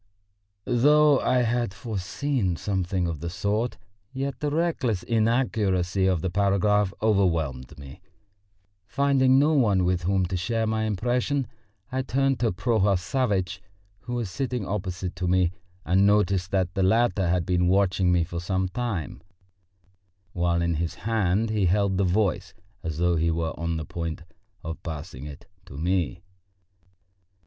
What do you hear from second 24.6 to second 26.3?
of passing it to me.